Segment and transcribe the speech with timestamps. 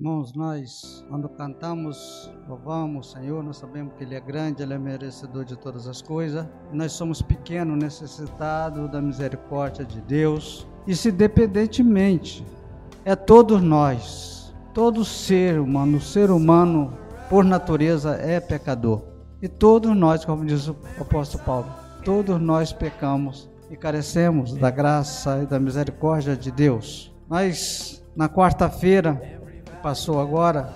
[0.00, 4.78] Irmãos, nós, quando cantamos, louvamos o Senhor, nós sabemos que Ele é grande, Ele é
[4.78, 6.46] merecedor de todas as coisas.
[6.72, 10.66] Nós somos pequenos, necessitados da misericórdia de Deus.
[10.86, 12.42] Isso independentemente,
[13.04, 16.94] é todos nós, todo ser humano, o ser humano,
[17.28, 19.02] por natureza, é pecador.
[19.42, 21.66] E todos nós, como diz o apóstolo Paulo,
[22.02, 27.14] todos nós pecamos e carecemos da graça e da misericórdia de Deus.
[27.28, 29.39] Mas, na quarta-feira,
[29.80, 30.68] passou agora,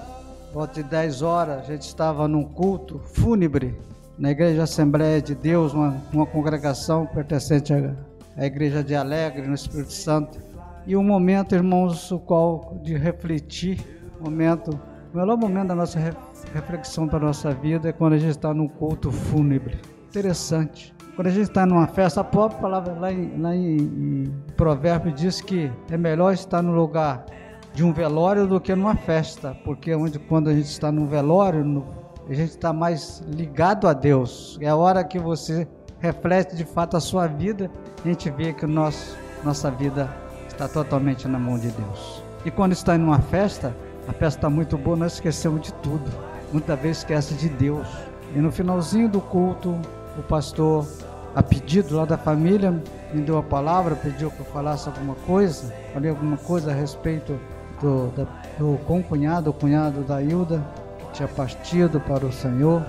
[0.53, 3.79] volta de 10 horas, a gente estava num culto fúnebre
[4.19, 7.95] na Igreja Assembleia de Deus, uma, uma congregação pertencente à,
[8.37, 10.39] à Igreja de Alegre, no Espírito Santo.
[10.87, 13.79] E um momento, irmãos, o qual de refletir,
[14.21, 14.79] momento,
[15.13, 15.99] o melhor momento da nossa
[16.53, 19.79] reflexão para a nossa vida é quando a gente está num culto fúnebre.
[20.09, 20.95] Interessante.
[21.17, 25.13] Quando a gente está numa festa, a própria palavra lá em, lá em, em Provérbio
[25.13, 27.25] diz que é melhor estar no lugar
[27.75, 31.65] de um velório do que numa festa, porque onde, quando a gente está num velório,
[31.65, 31.85] no,
[32.29, 34.57] a gente está mais ligado a Deus.
[34.61, 35.67] É a hora que você
[35.99, 37.69] reflete de fato a sua vida,
[38.03, 40.09] a gente vê que nosso, nossa vida
[40.49, 42.23] está totalmente na mão de Deus.
[42.45, 43.75] E quando está em uma festa,
[44.07, 46.11] a festa está muito boa, nós esquecemos de tudo.
[46.53, 47.89] Muitas vezes esquece de Deus.
[48.37, 49.75] E no finalzinho do culto,
[50.17, 50.87] o pastor,
[51.35, 52.71] a pedido lá da família,
[53.13, 57.37] me deu a palavra, pediu que eu falasse alguma coisa, falei alguma coisa a respeito
[57.85, 58.25] do, da,
[58.59, 60.65] do concunhado, o cunhado da Hilda,
[60.99, 62.83] que tinha partido para o Senhor.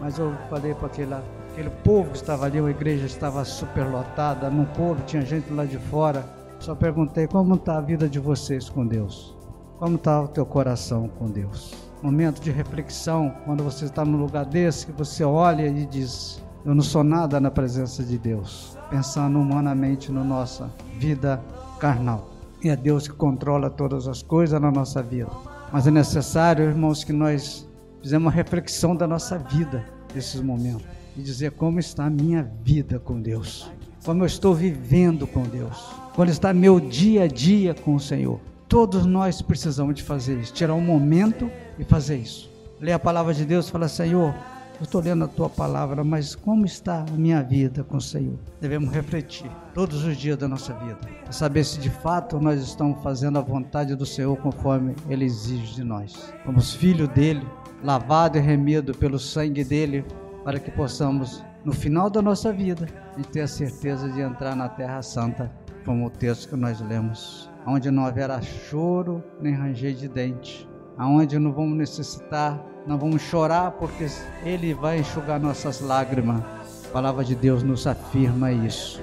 [0.00, 1.14] Mas eu falei para aquele,
[1.52, 5.76] aquele povo que estava ali, a igreja estava superlotada, não povo, tinha gente lá de
[5.76, 6.24] fora.
[6.60, 9.36] Só perguntei como está a vida de vocês com Deus.
[9.78, 11.74] Como está o teu coração com Deus?
[12.00, 16.74] Momento de reflexão, quando você está num lugar desse, que você olha e diz: Eu
[16.74, 18.78] não sou nada na presença de Deus.
[18.88, 21.40] Pensando humanamente na nossa vida
[21.80, 22.37] carnal.
[22.62, 25.30] E é Deus que controla todas as coisas na nossa vida.
[25.72, 27.68] Mas é necessário, irmãos, que nós
[28.02, 30.86] fizemos uma reflexão da nossa vida nesses momentos
[31.16, 33.70] e dizer como está a minha vida com Deus,
[34.04, 38.40] como eu estou vivendo com Deus, como está meu dia a dia com o Senhor.
[38.68, 42.50] Todos nós precisamos de fazer isso, tirar um momento e fazer isso.
[42.80, 44.34] Ler a palavra de Deus e falar, Senhor,
[44.80, 48.38] eu estou lendo a tua palavra, mas como está a minha vida com o Senhor?
[48.60, 53.02] Devemos refletir todos os dias da nossa vida, para saber se de fato nós estamos
[53.02, 56.32] fazendo a vontade do Senhor conforme Ele exige de nós.
[56.44, 57.44] Somos filho dele,
[57.82, 60.04] lavado e remido pelo sangue dele,
[60.44, 62.86] para que possamos, no final da nossa vida,
[63.32, 65.52] ter a certeza de entrar na Terra Santa,
[65.84, 71.36] como o texto que nós lemos, onde não haverá choro nem ranger de dente, aonde
[71.36, 74.08] não vamos necessitar não vamos chorar porque
[74.42, 76.42] Ele vai enxugar nossas lágrimas.
[76.86, 79.02] A palavra de Deus nos afirma isso.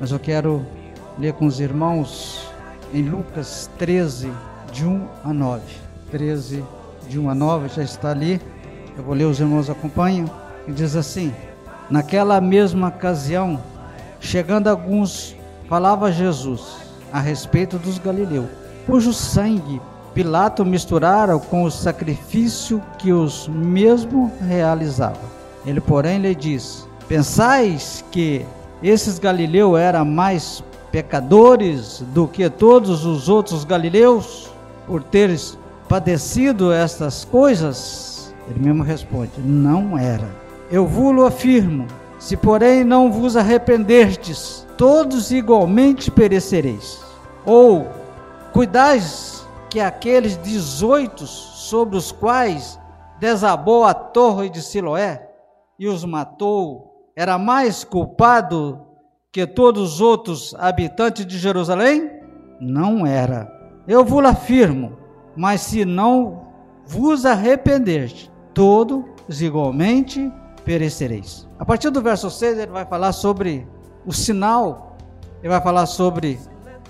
[0.00, 0.64] Mas eu quero
[1.18, 2.50] ler com os irmãos
[2.94, 4.32] em Lucas 13,
[4.72, 5.62] de 1 a 9.
[6.10, 6.64] 13,
[7.06, 8.40] de 1 a 9, já está ali.
[8.96, 10.30] Eu vou ler, os irmãos acompanham.
[10.66, 11.34] E diz assim:
[11.90, 13.62] Naquela mesma ocasião,
[14.20, 15.36] chegando alguns,
[15.68, 16.78] falava Jesus
[17.12, 18.48] a respeito dos galileus,
[18.86, 19.82] cujo sangue
[20.14, 25.20] Pilato misturara com o sacrifício que os mesmo realizava.
[25.64, 28.44] Ele, porém, lhe diz: Pensais que
[28.82, 34.50] esses galileus eram mais pecadores do que todos os outros galileus
[34.86, 35.58] por teres
[35.88, 38.34] padecido estas coisas?
[38.48, 40.28] Ele mesmo responde: Não era.
[40.70, 41.86] Eu vos afirmo:
[42.18, 47.00] se porém não vos arrependerdes, todos igualmente perecereis.
[47.44, 47.88] Ou
[48.52, 49.37] cuidais
[49.70, 52.78] que aqueles 18 sobre os quais
[53.20, 55.30] desabou a torre de Siloé
[55.78, 58.80] e os matou, era mais culpado
[59.30, 62.10] que todos os outros habitantes de Jerusalém?
[62.60, 63.52] Não era.
[63.86, 64.96] Eu vos afirmo,
[65.36, 66.48] mas se não
[66.86, 69.04] vos arrependerdes, todos
[69.40, 70.32] igualmente
[70.64, 71.48] perecereis.
[71.58, 73.66] A partir do verso 6 ele vai falar sobre
[74.06, 74.96] o sinal,
[75.40, 76.38] ele vai falar sobre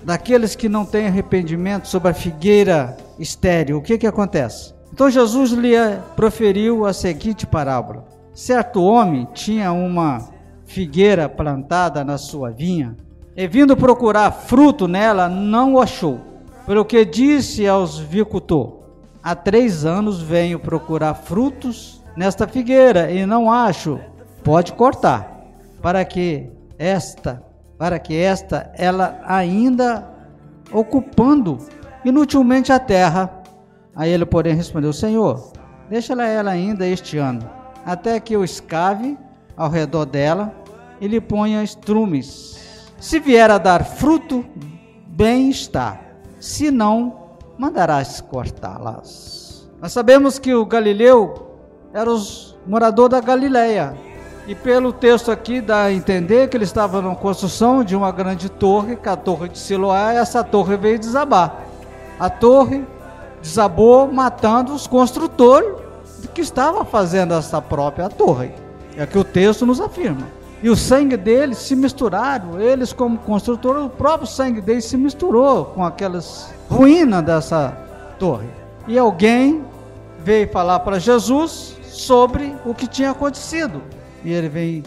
[0.03, 4.73] daqueles que não têm arrependimento sobre a figueira estéril, o que que acontece?
[4.93, 5.75] Então Jesus lhe
[6.15, 10.29] proferiu a seguinte parábola: Certo homem tinha uma
[10.65, 12.95] figueira plantada na sua vinha,
[13.35, 16.19] e vindo procurar fruto nela, não o achou.
[16.65, 18.79] Pelo que disse aos vicultor:
[19.23, 23.99] Há três anos venho procurar frutos nesta figueira e não acho.
[24.43, 25.45] Pode cortar,
[25.81, 27.43] para que esta
[27.79, 30.05] para que esta ela ainda
[30.71, 31.57] ocupando
[32.03, 33.41] inutilmente a terra.
[33.95, 35.53] Aí ele, porém, respondeu: Senhor,
[35.89, 37.49] deixa-la ela ainda este ano,
[37.85, 39.17] até que eu escave
[39.55, 40.53] ao redor dela
[40.99, 42.59] e lhe ponha estrumes.
[42.99, 44.45] Se vier a dar fruto,
[45.07, 46.01] bem está.
[46.37, 49.69] Se não, mandarás cortá-las.
[49.81, 51.57] Nós sabemos que o Galileu
[51.93, 54.08] era os morador da Galileia.
[54.49, 58.49] E pelo texto aqui dá a entender que ele estava na construção de uma grande
[58.49, 61.65] torre, que é a torre de Siloé, e essa torre veio desabar.
[62.19, 62.83] A torre
[63.43, 65.69] desabou matando os construtores
[66.33, 68.51] que estavam fazendo essa própria torre.
[68.97, 70.25] É que o texto nos afirma.
[70.63, 75.65] E o sangue deles se misturaram, eles como construtores, o próprio sangue deles se misturou
[75.65, 77.77] com aquelas ruínas dessa
[78.17, 78.49] torre.
[78.87, 79.63] E alguém
[80.23, 83.79] veio falar para Jesus sobre o que tinha acontecido.
[84.23, 84.83] E ele vem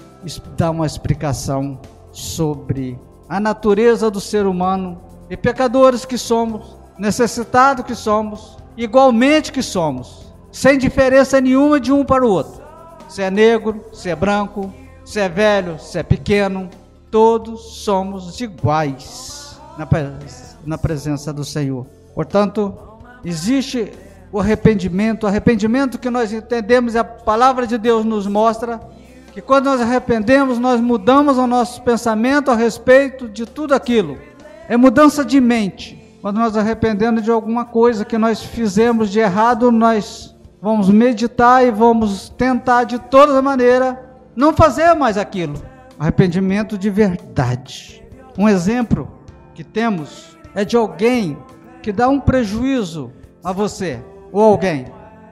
[0.57, 1.81] dar uma explicação
[2.13, 2.99] sobre
[3.29, 5.01] a natureza do ser humano
[5.31, 12.05] e pecadores que somos, necessitados que somos, igualmente que somos, sem diferença nenhuma de um
[12.05, 12.63] para o outro.
[13.09, 14.73] Se é negro, se é branco,
[15.05, 16.69] se é velho, se é pequeno,
[17.11, 19.89] todos somos iguais na,
[20.65, 21.87] na presença do Senhor.
[22.15, 22.75] Portanto,
[23.25, 23.93] existe
[24.31, 28.81] o arrependimento, o arrependimento que nós entendemos a palavra de Deus nos mostra
[29.33, 34.19] que quando nós arrependemos, nós mudamos o nosso pensamento a respeito de tudo aquilo.
[34.69, 35.99] É mudança de mente.
[36.21, 41.71] Quando nós arrependemos de alguma coisa que nós fizemos de errado, nós vamos meditar e
[41.71, 43.99] vamos tentar de toda maneira
[44.37, 45.55] não fazer mais aquilo.
[45.99, 48.05] Arrependimento de verdade.
[48.39, 49.11] Um exemplo
[49.55, 51.39] que temos é de alguém
[51.83, 53.11] que dá um prejuízo
[53.43, 53.99] a você
[54.31, 54.87] ou alguém.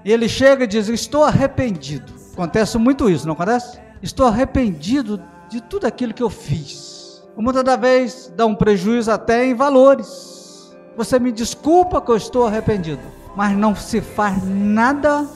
[0.07, 2.13] E ele chega e diz: Estou arrependido.
[2.33, 3.90] Acontece muito isso, não acontece?
[4.03, 7.23] Estou arrependido de tudo aquilo que eu fiz.
[7.37, 10.75] Muitas das vezes dá um prejuízo até em valores.
[10.97, 13.03] Você me desculpa que eu estou arrependido,
[13.37, 15.27] mas não se faz nada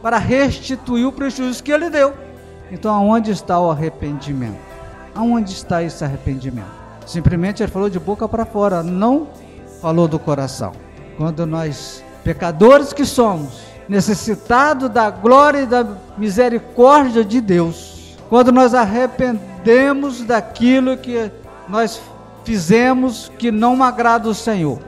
[0.00, 2.14] para restituir o prejuízo que ele deu.
[2.70, 4.58] Então, aonde está o arrependimento?
[5.14, 6.70] Aonde está esse arrependimento?
[7.06, 9.28] Simplesmente ele falou de boca para fora, não
[9.80, 10.72] falou do coração.
[11.16, 15.86] Quando nós, pecadores que somos, necessitados da glória e da
[16.16, 17.91] misericórdia de Deus,
[18.32, 21.30] quando nós arrependemos daquilo que
[21.68, 22.00] nós
[22.44, 24.78] fizemos que não agrada o Senhor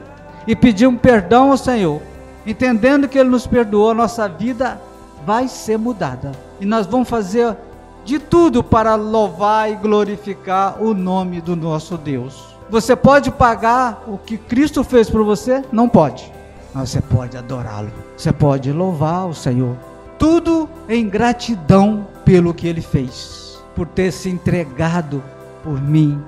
[0.47, 2.01] e pedimos perdão ao Senhor,
[2.43, 4.81] entendendo que Ele nos perdoou, nossa vida
[5.23, 7.55] vai ser mudada e nós vamos fazer
[8.03, 12.57] de tudo para louvar e glorificar o nome do nosso Deus.
[12.67, 15.63] Você pode pagar o que Cristo fez por você?
[15.71, 16.33] Não pode.
[16.73, 17.91] Mas você pode adorá-lo.
[18.17, 19.77] Você pode louvar o Senhor.
[20.17, 25.23] Tudo em gratidão pelo que ele fez, por ter se entregado
[25.63, 26.21] por mim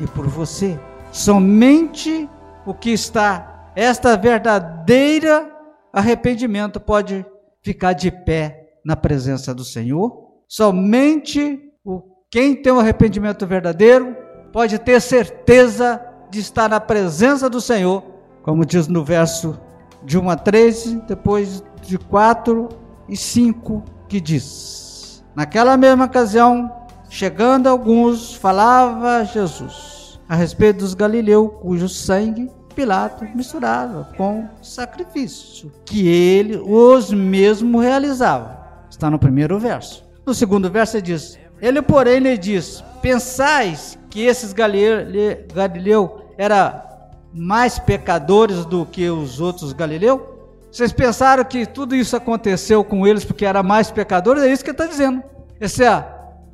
[0.00, 0.80] e por você.
[1.12, 2.28] Somente
[2.66, 5.50] o que está esta verdadeira
[5.92, 7.24] arrependimento pode
[7.62, 10.22] ficar de pé na presença do Senhor
[10.52, 14.14] Somente o, quem tem um arrependimento verdadeiro
[14.52, 15.98] pode ter certeza
[16.30, 18.02] de estar na presença do Senhor,
[18.42, 19.58] como diz no verso
[20.04, 22.68] de 1 a 13, depois de 4
[23.08, 24.91] e 5, que diz:
[25.34, 26.70] Naquela mesma ocasião,
[27.08, 36.08] chegando alguns, falava Jesus a respeito dos galileus, cujo sangue Pilato misturava com sacrifício, que
[36.08, 38.58] ele os mesmo realizava.
[38.90, 40.04] Está no primeiro verso.
[40.24, 47.78] No segundo verso ele diz: Ele, porém, lhe diz: Pensais que esses Galileu era mais
[47.78, 50.31] pecadores do que os outros Galileu?
[50.72, 54.42] Vocês pensaram que tudo isso aconteceu com eles porque era mais pecadores?
[54.42, 55.22] É isso que ele está dizendo.
[55.60, 55.82] Esse,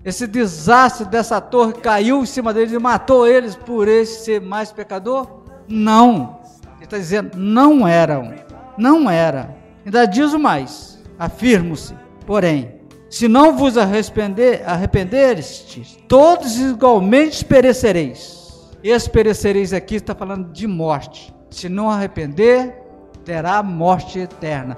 [0.05, 4.73] esse desastre dessa torre caiu em cima deles e matou eles por esse ser mais
[4.73, 5.45] pecador?
[5.69, 6.41] Não.
[6.79, 8.35] Ele está dizendo, não eram.
[8.77, 9.55] Não era.
[9.87, 10.99] Ainda diz o mais.
[11.17, 11.95] Afirmo-se,
[12.27, 12.75] porém,
[13.09, 18.37] se não vos arrepender, arrependeres, todos igualmente perecereis.
[18.83, 21.33] Esse perecereis aqui está falando de morte.
[21.51, 22.88] Se não arrepender,
[23.29, 24.75] terá morte eterna.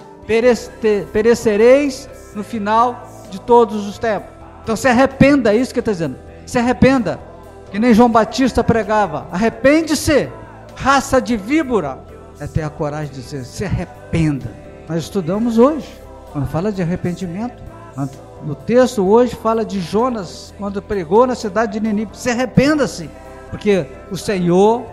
[1.13, 4.29] perecereis no final de todos os tempos.
[4.65, 6.17] Então se arrependa, é isso que está dizendo.
[6.45, 7.21] Se arrependa,
[7.71, 9.29] que nem João Batista pregava.
[9.31, 10.29] Arrepende-se,
[10.75, 12.01] raça de víbora.
[12.41, 14.51] É ter a coragem de dizer, se arrependa.
[14.89, 15.89] Nós estudamos hoje,
[16.33, 17.63] quando fala de arrependimento.
[18.45, 22.11] No texto hoje fala de Jonas quando pregou na cidade de Ninive.
[22.15, 23.09] Se arrependa-se,
[23.49, 24.85] porque o Senhor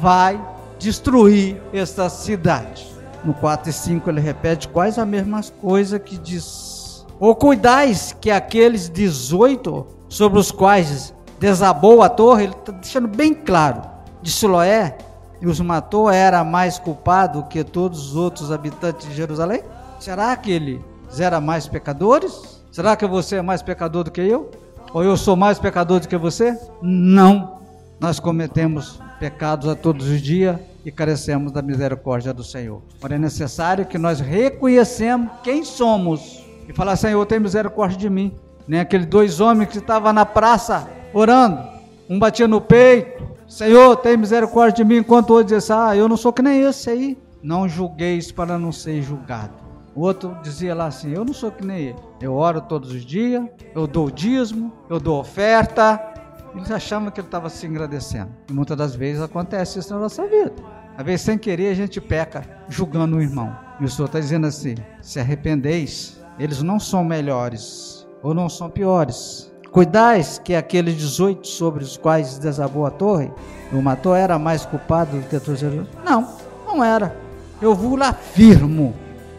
[0.00, 0.40] vai
[0.78, 2.93] destruir esta cidade.
[3.24, 8.30] No 4 e 5 ele repete quase a mesma coisa que diz: Ou cuidais que
[8.30, 13.82] aqueles 18 sobre os quais desabou a torre, ele está deixando bem claro,
[14.22, 14.96] de Siloé,
[15.40, 19.62] e os matou, era mais culpado que todos os outros habitantes de Jerusalém?
[19.98, 20.80] Será que eles
[21.18, 22.62] eram mais pecadores?
[22.70, 24.50] Será que você é mais pecador do que eu?
[24.92, 26.58] Ou eu sou mais pecador do que você?
[26.80, 27.58] Não.
[27.98, 32.82] Nós cometemos pecados a todos os dias e carecemos da misericórdia do Senhor.
[33.00, 38.34] Porém, é necessário que nós reconhecemos quem somos e falar: Senhor, tem misericórdia de mim.
[38.66, 41.62] Nem aqueles dois homens que estavam na praça orando,
[42.08, 46.08] um batia no peito, Senhor, tem misericórdia de mim, enquanto o outro dizia: Ah, eu
[46.08, 47.18] não sou que nem esse aí.
[47.42, 49.52] Não julgueis para não ser julgado.
[49.94, 51.98] O outro dizia lá assim: Eu não sou que nem ele.
[52.20, 56.13] Eu oro todos os dias, eu dou dízimo, eu dou oferta.
[56.54, 58.30] Eles achavam que ele estava se agradecendo.
[58.48, 60.52] E muitas das vezes acontece isso na nossa vida.
[60.96, 63.56] Às vezes, sem querer, a gente peca julgando o irmão.
[63.80, 68.70] E o Senhor está dizendo assim: se arrependeis, eles não são melhores ou não são
[68.70, 69.52] piores.
[69.72, 73.32] Cuidais que aqueles 18 sobre os quais desabou a torre,
[73.72, 75.84] o matou, era mais culpado do que todos eles?
[76.04, 77.16] Não, não era.
[77.60, 78.94] Eu vos afirmo,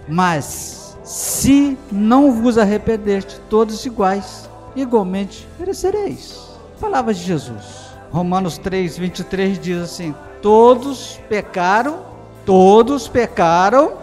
[0.10, 6.45] mas se não vos arrependeste, todos iguais, igualmente perecereis.
[6.79, 7.86] Palavras de Jesus.
[8.12, 12.00] Romanos 3, 23 diz assim: Todos pecaram,
[12.46, 13.94] todos pecaram,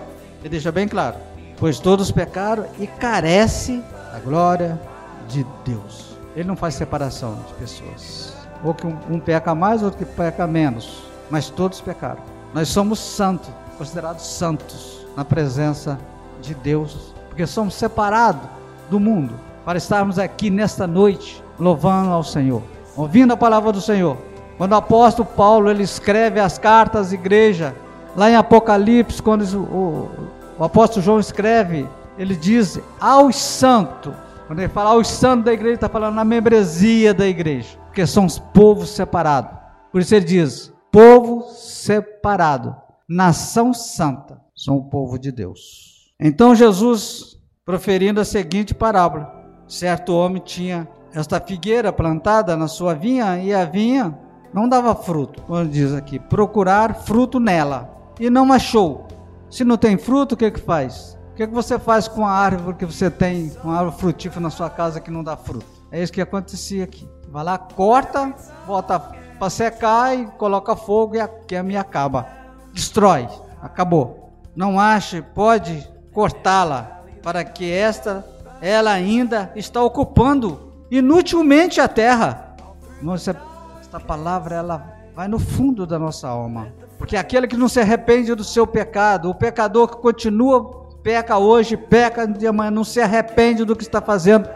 [0.42, 1.16] e deixa bem claro,
[1.58, 4.80] pois todos pecaram e carece da glória
[5.28, 6.16] de Deus.
[6.34, 8.34] Ele não faz separação de pessoas.
[8.64, 11.02] Ou que um, um peca mais, outro que peca menos.
[11.30, 12.22] Mas todos pecaram.
[12.54, 15.98] Nós somos santos, considerados santos na presença
[16.40, 18.48] de Deus, porque somos separados
[18.90, 22.60] do mundo para estarmos aqui nesta noite louvando ao Senhor,
[22.96, 24.16] ouvindo a palavra do Senhor.
[24.58, 27.72] Quando o apóstolo Paulo ele escreve as cartas à igreja,
[28.16, 30.10] lá em Apocalipse, quando o,
[30.58, 31.88] o, apóstolo João escreve,
[32.18, 34.12] ele diz aos santos.
[34.48, 38.04] Quando ele fala aos santos da igreja, ele está falando na membresia da igreja, porque
[38.08, 39.56] são os povos separados.
[39.92, 42.74] Por isso ele diz: povo separado,
[43.08, 46.12] nação santa, são o povo de Deus.
[46.20, 49.32] Então Jesus, proferindo a seguinte parábola:
[49.68, 54.18] certo homem tinha esta figueira plantada na sua vinha e a vinha
[54.52, 55.42] não dava fruto.
[55.42, 59.06] Quando diz aqui, procurar fruto nela e não achou.
[59.50, 61.18] Se não tem fruto, o que que faz?
[61.32, 64.50] O que, que você faz com a árvore que você tem, uma árvore frutífera na
[64.50, 65.66] sua casa que não dá fruto?
[65.90, 67.08] É isso que acontecia aqui.
[67.28, 68.34] Vai lá, corta,
[68.66, 68.98] bota
[69.38, 72.26] para secar e coloca fogo e a, que a minha acaba.
[72.72, 73.28] Destrói.
[73.60, 74.30] Acabou.
[74.54, 78.24] Não ache, pode cortá-la para que esta,
[78.60, 82.54] ela ainda está ocupando inutilmente a terra.
[83.00, 83.34] Nossa,
[83.80, 86.68] esta palavra ela vai no fundo da nossa alma.
[86.98, 91.76] Porque aquele que não se arrepende do seu pecado, o pecador que continua peca hoje,
[91.78, 94.48] peca de amanhã, não se arrepende do que está fazendo,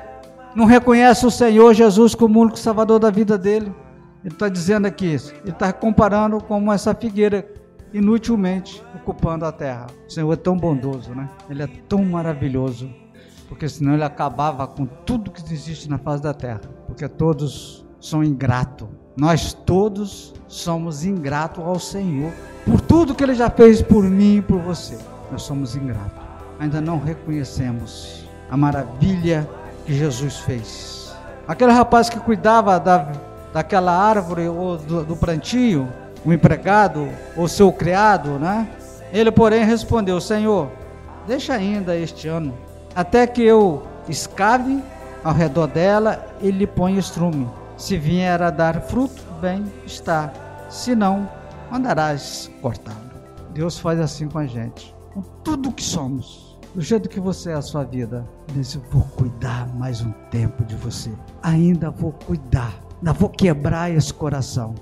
[0.54, 3.74] não reconhece o Senhor Jesus como o único salvador da vida dele.
[4.22, 5.34] Ele está dizendo aqui isso.
[5.42, 7.48] Ele está comparando como essa figueira
[7.94, 9.86] inutilmente ocupando a terra.
[10.06, 11.28] O Senhor é tão bondoso, né?
[11.48, 12.90] Ele é tão maravilhoso
[13.48, 18.22] porque senão ele acabava com tudo que existe na face da terra, porque todos são
[18.22, 18.88] ingratos.
[19.16, 22.32] Nós todos somos ingratos ao Senhor
[22.64, 24.98] por tudo que ele já fez por mim e por você.
[25.30, 26.24] Nós somos ingratos.
[26.58, 29.48] Ainda não reconhecemos a maravilha
[29.84, 31.14] que Jesus fez.
[31.48, 33.12] Aquele rapaz que cuidava da,
[33.52, 35.88] daquela árvore ou do, do plantio,
[36.24, 38.68] o empregado ou seu criado, né?
[39.12, 40.70] Ele, porém, respondeu: Senhor,
[41.26, 42.52] deixa ainda este ano
[42.96, 44.82] até que eu escave
[45.22, 47.46] ao redor dela e lhe ponha estrume.
[47.76, 50.32] Se vier a dar fruto, bem está.
[50.70, 51.28] Se não,
[51.70, 53.10] mandarás cortá-lo.
[53.52, 56.58] Deus faz assim com a gente, com tudo que somos.
[56.74, 60.74] Do jeito que você é a sua vida, diz: Vou cuidar mais um tempo de
[60.76, 61.10] você.
[61.42, 62.74] Ainda vou cuidar.
[62.98, 64.74] Ainda vou quebrar esse coração.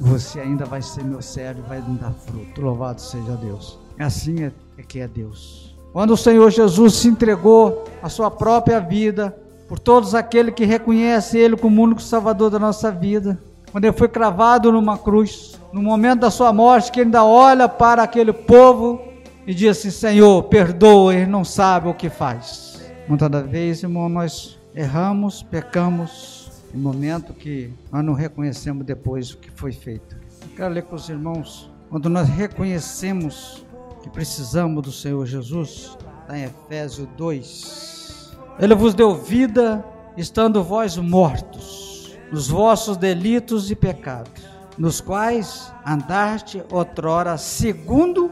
[0.00, 2.62] Você ainda vai ser meu servo e vai me dar fruto.
[2.62, 3.78] Louvado seja Deus.
[3.98, 5.77] Assim é, é que é Deus.
[5.92, 9.36] Quando o Senhor Jesus se entregou a sua própria vida
[9.68, 13.38] por todos aqueles que reconhecem Ele como o único Salvador da nossa vida,
[13.70, 17.68] quando Ele foi cravado numa cruz, no momento da sua morte, que Ele ainda olha
[17.68, 19.00] para aquele povo
[19.46, 22.82] e diz assim: Senhor, perdoa, Ele não sabe o que faz.
[23.06, 29.38] Muitas das vezes, irmão, nós erramos, pecamos, no momento que nós não reconhecemos depois o
[29.38, 30.16] que foi feito.
[30.42, 33.64] Eu quero ler com os irmãos, quando nós reconhecemos
[34.02, 38.36] que precisamos do Senhor Jesus, está em Efésios 2.
[38.58, 39.84] Ele vos deu vida,
[40.16, 44.42] estando vós mortos, nos vossos delitos e pecados,
[44.76, 48.30] nos quais andaste outrora segundo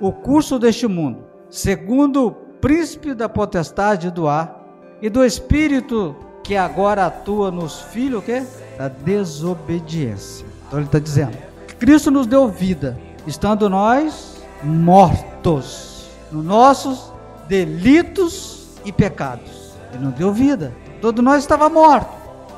[0.00, 4.60] o curso deste mundo, segundo o príncipe da potestade do ar
[5.00, 8.42] e do espírito que agora atua nos filhos que?
[8.76, 10.46] da desobediência.
[10.66, 11.36] Então ele está dizendo:
[11.78, 17.12] Cristo nos deu vida, estando nós mortos nos nossos
[17.48, 19.72] delitos e pecados.
[19.92, 20.72] Ele não deu vida.
[21.00, 22.10] Todos nós estava morto.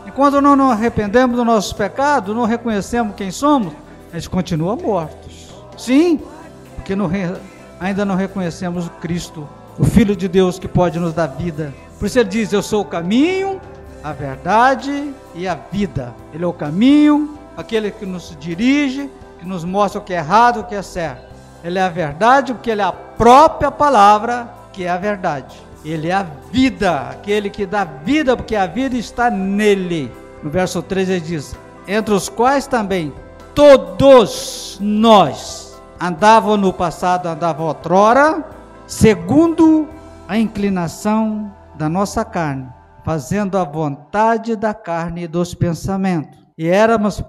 [0.07, 3.73] E quando não nos arrependemos dos nossos pecados, não reconhecemos quem somos,
[4.13, 5.49] a gente continua mortos.
[5.77, 6.21] Sim,
[6.77, 7.11] porque não
[7.81, 11.75] ainda não reconhecemos o Cristo, o Filho de Deus que pode nos dar vida.
[11.99, 13.61] Por isso ele diz: Eu sou o caminho,
[14.03, 16.15] a verdade e a vida.
[16.33, 20.61] Ele é o caminho, aquele que nos dirige, que nos mostra o que é errado,
[20.61, 21.34] o que é certo.
[21.65, 25.57] Ele é a verdade, porque ele é a própria palavra que é a verdade.
[25.83, 30.13] Ele é a vida, aquele que dá vida, porque a vida está nele.
[30.43, 31.57] No verso 13 ele diz:
[31.89, 33.15] Entre os quais também
[33.55, 38.45] todos nós andavam no passado, andavam outrora,
[38.87, 39.89] segundo
[40.29, 42.69] a inclinação da nossa carne,
[43.05, 46.39] fazendo a vontade da carne e dos pensamentos.
[46.59, 47.23] E éramos,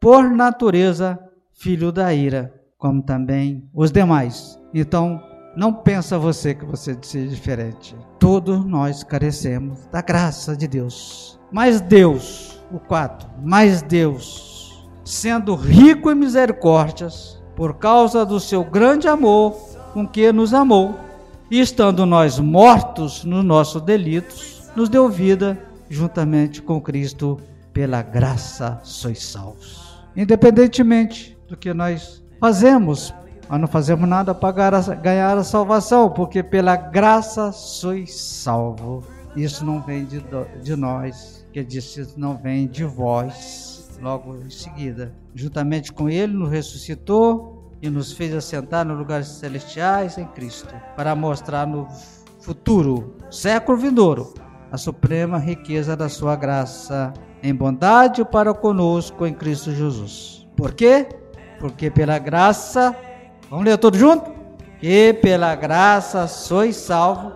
[0.00, 1.18] por natureza,
[1.52, 4.58] filho da ira, como também os demais.
[4.74, 5.22] Então,
[5.56, 7.94] não pensa você que você seja diferente.
[8.18, 11.38] Todos nós carecemos da graça de Deus.
[11.52, 19.06] Mas Deus, o 4, mas Deus, sendo rico em misericórdias, por causa do seu grande
[19.06, 19.52] amor
[19.92, 20.98] com que nos amou,
[21.48, 25.56] e estando nós mortos nos nossos delitos, nos deu vida
[25.88, 27.38] juntamente com Cristo,
[27.72, 30.02] pela graça sois salvos.
[30.16, 33.14] Independentemente do que nós fazemos,
[33.48, 39.04] nós não fazemos nada para ganhar a salvação, porque pela graça sois salvo.
[39.36, 40.20] Isso não vem de,
[40.60, 43.88] de nós, que disse não vem de vós.
[44.02, 50.18] Logo em seguida, juntamente com Ele, nos ressuscitou e nos fez assentar nos lugares celestiais
[50.18, 51.86] em Cristo, para mostrar no
[52.40, 54.34] futuro, século vindouro,
[54.72, 60.44] a suprema riqueza da sua graça em bondade para conosco em Cristo Jesus.
[60.56, 61.21] Por quê?
[61.62, 62.94] Porque pela graça,
[63.48, 64.30] vamos ler todos juntos?
[64.78, 67.32] Que pela graça sois salvo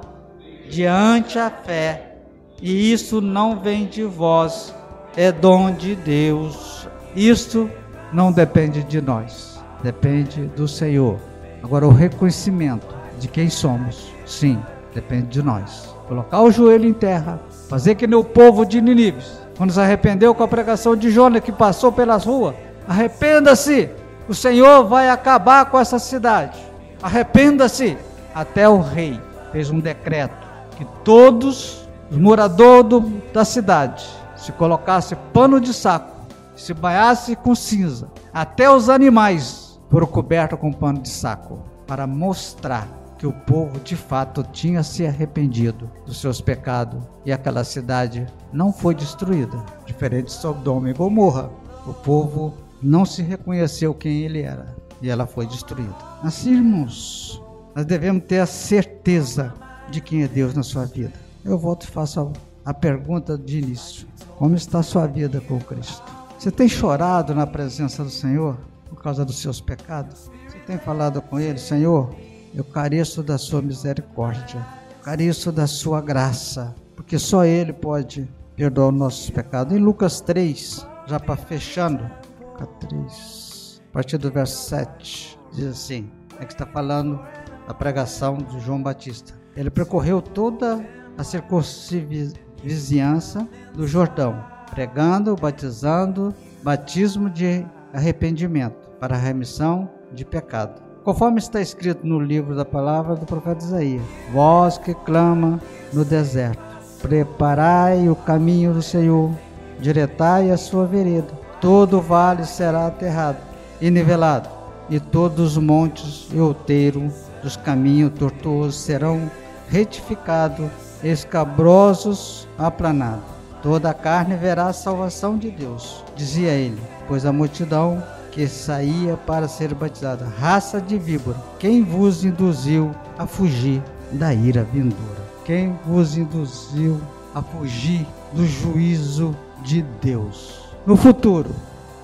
[0.68, 2.16] diante a fé,
[2.60, 4.74] e isso não vem de vós,
[5.16, 6.86] é dom de Deus.
[7.14, 7.70] Isto
[8.12, 11.16] não depende de nós depende do Senhor.
[11.62, 12.86] Agora, o reconhecimento
[13.18, 14.58] de quem somos, sim,
[14.94, 15.94] depende de nós.
[16.08, 20.34] Colocar o joelho em terra, fazer que nem o povo de Ninives, quando se arrependeu
[20.34, 22.54] com a pregação de Jonas que passou pelas ruas,
[22.86, 23.90] arrependa-se,
[24.28, 26.58] o Senhor vai acabar com essa cidade.
[27.02, 27.96] Arrependa-se.
[28.34, 29.18] Até o rei
[29.50, 33.00] fez um decreto que todos os moradores do,
[33.32, 36.14] da cidade se colocasse pano de saco,
[36.54, 42.86] se banhasse com cinza, até os animais foram cobertos com pano de saco, para mostrar
[43.18, 48.72] que o povo de fato tinha se arrependido dos seus pecados e aquela cidade não
[48.72, 51.48] foi destruída, diferente de Sodoma e Gomorra.
[51.86, 52.54] O povo
[52.86, 55.94] não se reconheceu quem ele era e ela foi destruída.
[56.22, 57.42] Assim, irmãos,
[57.74, 59.52] nós devemos ter a certeza
[59.90, 61.12] de quem é Deus na sua vida.
[61.44, 62.32] Eu volto e faço
[62.64, 64.06] a, a pergunta de início:
[64.38, 66.02] Como está a sua vida com Cristo?
[66.38, 68.56] Você tem chorado na presença do Senhor?
[68.88, 70.30] por causa dos seus pecados?
[70.48, 72.14] Você tem falado com Ele, Senhor,
[72.54, 74.64] eu careço da Sua misericórdia,
[75.02, 79.76] careço da Sua graça, porque só Ele pode perdoar os nossos pecados.
[79.76, 82.10] Em Lucas 3, já para fechando,
[82.56, 87.20] Lucas 3, a partir do verso 7, diz assim: é que está falando
[87.68, 89.34] da pregação de João Batista.
[89.54, 90.82] Ele percorreu toda
[91.18, 100.80] a circunvizinhança do Jordão, pregando, batizando, batismo de arrependimento para a remissão de pecado.
[101.04, 105.60] Conforme está escrito no livro da palavra do profeta Isaías: Vós que clama
[105.92, 106.62] no deserto,
[107.02, 109.30] preparai o caminho do Senhor,
[109.78, 111.45] diretai a sua vereda.
[111.60, 113.38] Todo vale será aterrado
[113.80, 114.48] e nivelado,
[114.88, 119.30] e todos os montes e outeiros dos caminhos tortuosos serão
[119.68, 120.70] retificados,
[121.02, 123.24] escabrosos aplanados.
[123.62, 129.16] Toda a carne verá a salvação de Deus, dizia ele pois a multidão que saía
[129.16, 135.26] para ser batizada, raça de víbora, quem vos induziu a fugir da ira vindoura?
[135.44, 137.00] Quem vos induziu
[137.34, 140.65] a fugir do juízo de Deus?
[140.86, 141.50] No futuro,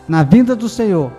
[0.08, 1.12] na vinda do Senhor,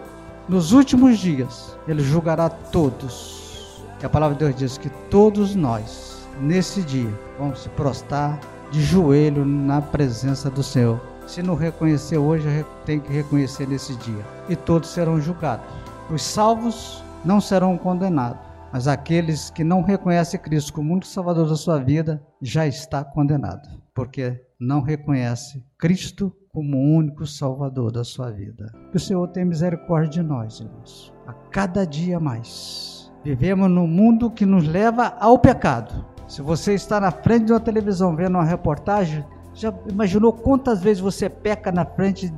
[0.50, 3.82] nos últimos dias, ele julgará todos.
[4.02, 8.82] E a palavra de Deus diz que todos nós, nesse dia, vamos se prostrar de
[8.82, 12.48] joelho na presença do Senhor se não reconhecer hoje,
[12.86, 14.26] tem que reconhecer nesse dia.
[14.50, 15.66] E todos serão julgados.
[16.10, 21.56] Os salvos não serão condenados, mas aqueles que não reconhecem Cristo como único Salvador da
[21.56, 28.72] sua vida já está condenado, porque não reconhece Cristo como único Salvador da sua vida.
[28.92, 33.12] Que o Senhor tenha misericórdia de nós, irmãos, a cada dia mais.
[33.24, 36.06] Vivemos num mundo que nos leva ao pecado.
[36.28, 41.02] Se você está na frente de uma televisão vendo uma reportagem, já imaginou quantas vezes
[41.02, 42.32] você peca na frente,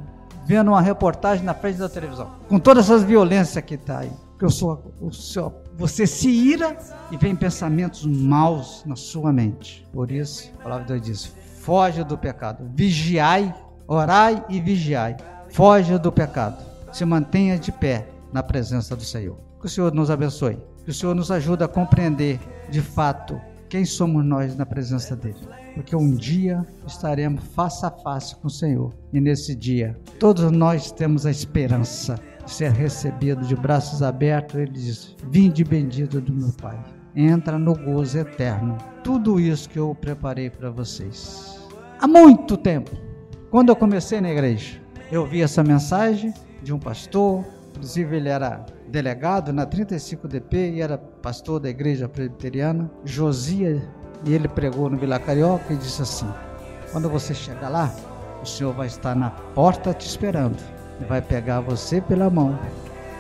[0.45, 2.30] vendo uma reportagem na frente da televisão?
[2.47, 4.12] Com todas essas violências que está aí.
[4.30, 6.78] Porque eu sou, o seu, você se ira
[7.12, 9.86] e vem pensamentos maus na sua mente.
[9.91, 11.25] Por isso, a palavra de Deus diz:
[11.60, 13.54] foge do pecado, vigiai,
[13.87, 15.15] orai e vigiai.
[15.49, 19.37] Foge do pecado, se mantenha de pé na presença do Senhor.
[19.59, 23.85] Que o Senhor nos abençoe, que o Senhor nos ajude a compreender de fato quem
[23.85, 25.47] somos nós na presença dele.
[25.73, 28.93] Porque um dia estaremos face a face com o Senhor.
[29.11, 34.55] E nesse dia, todos nós temos a esperança de ser recebido de braços abertos.
[34.55, 36.81] Ele diz: Vinde bendito do meu Pai.
[37.15, 38.77] Entra no gozo eterno.
[39.03, 41.59] Tudo isso que eu preparei para vocês.
[41.99, 42.91] Há muito tempo,
[43.55, 48.65] quando eu comecei na igreja, eu vi essa mensagem de um pastor, inclusive ele era
[48.89, 53.81] delegado na 35DP e era pastor da igreja presbiteriana, Josias,
[54.25, 56.27] e ele pregou no Vila Carioca e disse assim:
[56.91, 57.95] Quando você chegar lá,
[58.43, 60.61] o Senhor vai estar na porta te esperando
[60.99, 62.59] e vai pegar você pela mão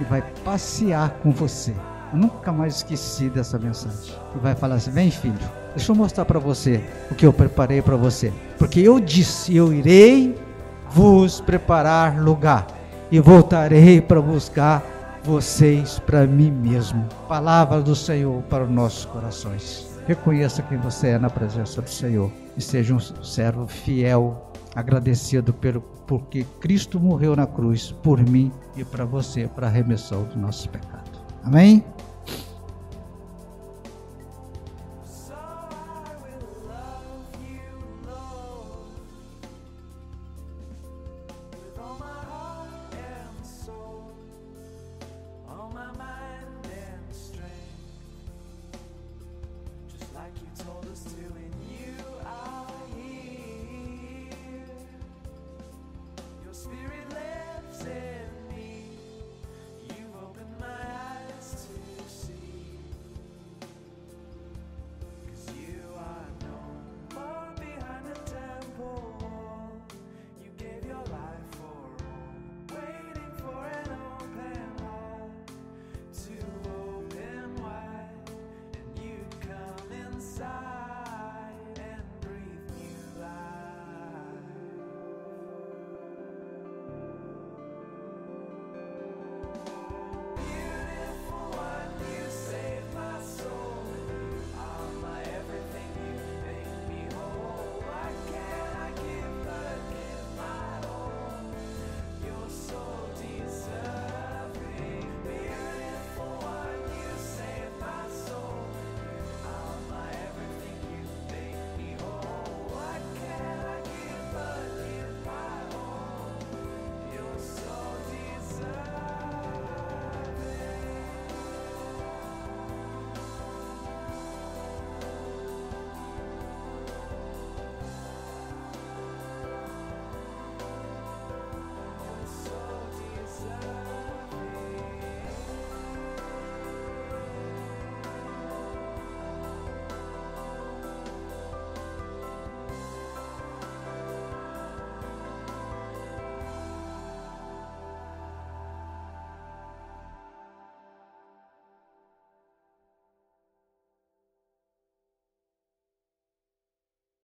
[0.01, 1.73] e vai passear com você.
[2.11, 4.13] Eu nunca mais esqueci dessa mensagem.
[4.35, 5.39] E vai falar assim: Vem, filho,
[5.75, 8.33] deixa eu mostrar para você o que eu preparei para você.
[8.57, 10.35] Porque eu disse: Eu irei
[10.89, 12.65] vos preparar lugar
[13.11, 14.83] e voltarei para buscar
[15.23, 17.05] vocês para mim mesmo.
[17.27, 19.87] Palavra do Senhor para os nossos corações.
[20.07, 25.81] Reconheça quem você é na presença do Senhor e seja um servo fiel, agradecido pelo
[26.05, 30.69] porque Cristo morreu na cruz por mim e para você para a remissão do nosso
[30.69, 31.09] pecado.
[31.43, 31.83] Amém?